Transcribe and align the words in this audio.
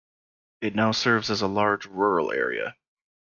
It 0.61 0.73
now 0.73 0.93
serves 0.93 1.29
a 1.29 1.45
large 1.45 1.85
rural 1.85 2.31
area. 2.31 2.75